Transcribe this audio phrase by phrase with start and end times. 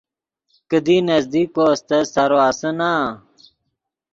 [0.69, 2.91] کیدی نزدیک کو استت سارو آسے نا۔